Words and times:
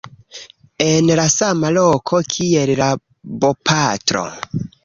en 0.85 1.11
la 1.19 1.25
sama 1.33 1.71
loko 1.77 2.23
kiel 2.33 2.75
la 2.83 2.91
bopatro 3.45 4.29